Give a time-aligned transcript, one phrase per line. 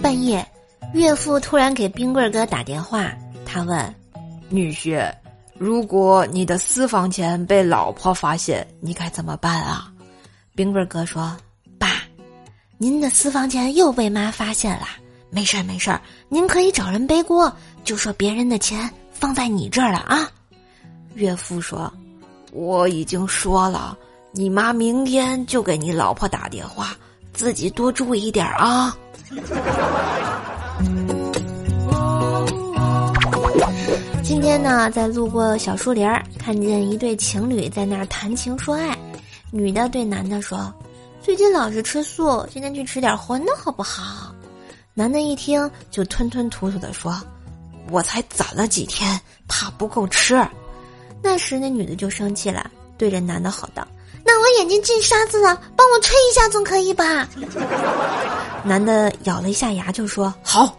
[0.00, 0.46] 半夜，
[0.94, 3.12] 岳父突然给冰棍哥打电话，
[3.44, 3.94] 他问
[4.48, 5.12] ：“女婿，
[5.58, 9.92] 如果你的私房钱被老婆发现，你该怎么办啊？”
[10.54, 11.36] 冰棍哥说
[11.78, 12.02] ：“爸，
[12.78, 14.86] 您的私房钱又被妈发现了，
[15.30, 17.52] 没事儿没事儿，您可以找人背锅，
[17.82, 20.30] 就说别人的钱放在你这儿了啊。”
[21.14, 21.92] 岳父说
[22.52, 23.98] ：“我已经说了，
[24.30, 26.96] 你妈明天就给你老婆打电话，
[27.32, 28.96] 自己多注意点啊。”
[34.22, 38.96] 今天呢，在路过小树林儿，看见一对情侣在那儿谈情说爱。
[39.50, 40.72] 女的对男的说
[41.20, 44.34] ：“最近老是吃素，今天去吃点荤的好不好？”
[44.94, 47.18] 男的一听就吞吞吐吐的说
[47.90, 50.42] ：“我才攒了几天，怕不够吃。”
[51.22, 53.86] 那时那女的就生气了，对着男的吼道
[54.24, 57.28] ：“那我眼睛进沙子了，帮我吹一下总可以吧？”
[58.64, 60.76] 男的咬了一下牙就说：“好。”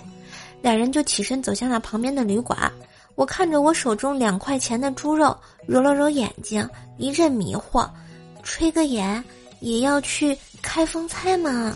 [0.61, 2.69] 两人就起身走向了旁边的旅馆。
[3.16, 7.89] 我看着我手中两块钱的猪肉，揉了揉眼睛，一阵迷惑。
[8.44, 9.23] 吹个眼
[9.61, 11.73] 也要去开封菜吗？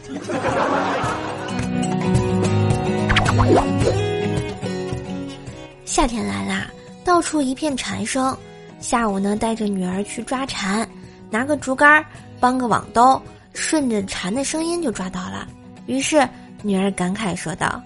[5.85, 6.67] 夏天来啦，
[7.05, 8.35] 到处一片蝉声。
[8.79, 10.85] 下午呢，带着女儿去抓蝉，
[11.33, 12.05] 拿个竹竿，
[12.39, 13.19] 帮个网兜，
[13.55, 15.47] 顺着蝉的声音就抓到了。
[15.87, 16.29] 于是
[16.61, 17.81] 女儿感慨说道：“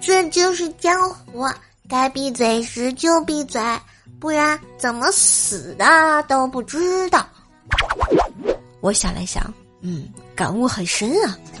[0.00, 1.44] 这就是江湖。”
[1.90, 3.60] 该闭嘴时就闭嘴，
[4.18, 7.24] 不然怎么死的都不知道。
[8.80, 9.44] 我想了想，
[9.82, 11.36] 嗯，感悟很深啊。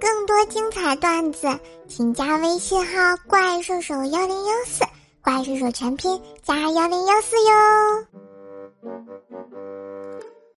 [0.00, 1.48] 更多精彩段子，
[1.88, 2.92] 请加微信号
[3.26, 4.84] “怪兽手幺零幺四”，
[5.20, 8.15] 怪兽手全拼加幺零幺四哟。
[8.86, 9.35] Thank you.